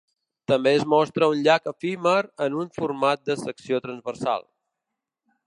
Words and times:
També 0.51 0.71
es 0.77 0.85
mostra 0.93 1.27
un 1.33 1.43
llac 1.47 1.69
efímer 1.73 2.15
en 2.47 2.57
un 2.63 2.73
format 2.79 3.25
de 3.31 3.37
secció 3.43 3.83
transversal. 3.87 4.49